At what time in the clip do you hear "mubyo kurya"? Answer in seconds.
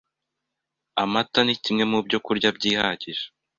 1.91-2.49